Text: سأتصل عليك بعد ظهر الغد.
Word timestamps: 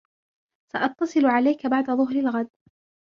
سأتصل 0.73 1.25
عليك 1.25 1.67
بعد 1.67 1.85
ظهر 1.87 2.15
الغد. 2.15 2.49